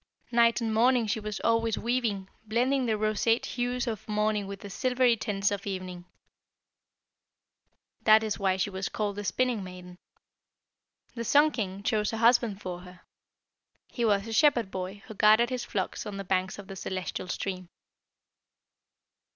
Night 0.31 0.61
and 0.61 0.73
morning 0.73 1.05
she 1.05 1.19
was 1.19 1.39
always 1.41 1.77
weaving, 1.77 2.27
blending 2.47 2.87
the 2.87 2.97
roseate 2.97 3.45
hues 3.45 3.85
of 3.85 4.09
morning 4.09 4.47
with 4.47 4.61
the 4.61 4.69
silvery 4.71 5.15
tints 5.15 5.51
of 5.51 5.67
evening. 5.67 6.05
That 8.01 8.23
is 8.23 8.39
why 8.39 8.57
she 8.57 8.71
was 8.71 8.89
called 8.89 9.15
the 9.17 9.23
Spinning 9.23 9.63
maiden. 9.63 9.99
The 11.13 11.23
Sun 11.23 11.51
king 11.51 11.83
chose 11.83 12.11
a 12.11 12.17
husband 12.17 12.59
for 12.63 12.79
her. 12.79 13.01
He 13.89 14.03
was 14.03 14.25
a 14.27 14.33
Shepherd 14.33 14.71
boy 14.71 15.03
who 15.05 15.13
guarded 15.13 15.51
his 15.51 15.65
flocks 15.65 16.07
on 16.07 16.17
the 16.17 16.23
banks 16.23 16.57
of 16.57 16.65
the 16.65 16.75
celestial 16.75 17.27
stream. 17.27 17.69